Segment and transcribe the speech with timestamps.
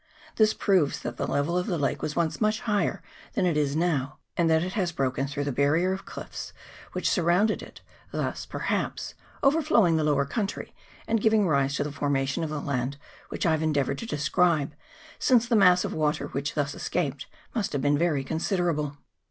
[0.37, 3.03] This proves that the level of the lake was once much higher
[3.33, 6.53] than it now is, and that it has broken through the barrier of cliffs
[6.93, 10.73] which sur rounded it, thus, perhaps, overflowing the lower country
[11.07, 12.91] and giving rise to the formation of the 332 LAKE TAUPO.
[12.91, 13.01] [PART II.
[13.03, 14.75] land which I have endeavoured to describe,
[15.19, 18.97] since the mass of water which thus escaped must have been very considerable.